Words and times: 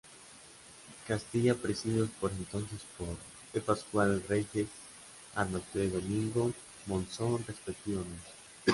Castilla 1.07 1.53
presididos 1.53 2.09
por 2.19 2.31
entonces 2.31 2.81
por 2.97 3.15
D. 3.53 3.61
Pascual 3.61 4.23
Reyes 4.27 4.67
Armas 5.35 5.61
y 5.75 5.77
D. 5.77 5.89
Domingo 5.91 6.51
Monzón 6.87 7.45
respectivamente. 7.45 8.31